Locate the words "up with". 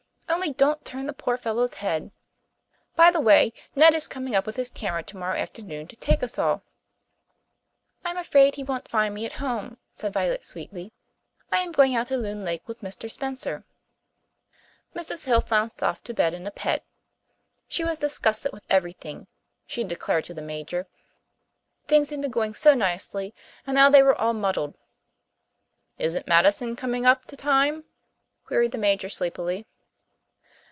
4.33-4.55